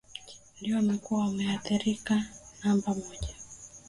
ndio 0.61 0.75
wamekuwa 0.75 1.21
waadhirika 1.29 2.23
namba 2.63 2.93
moja 2.95 3.35